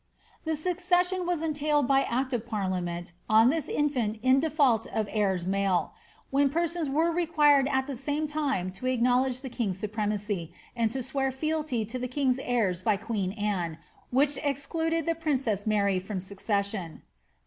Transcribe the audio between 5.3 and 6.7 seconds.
male; when